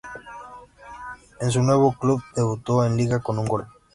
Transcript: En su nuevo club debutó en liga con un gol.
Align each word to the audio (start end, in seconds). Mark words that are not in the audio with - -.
En 1.41 1.51
su 1.51 1.61
nuevo 1.61 1.91
club 1.93 2.23
debutó 2.35 2.83
en 2.83 2.97
liga 2.97 3.19
con 3.21 3.37
un 3.37 3.45
gol. 3.45 3.67